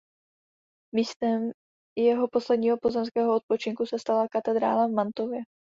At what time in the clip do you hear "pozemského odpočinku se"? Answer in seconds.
2.81-3.99